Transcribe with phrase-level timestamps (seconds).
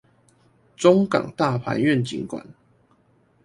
[0.75, 2.43] 中港大排願景館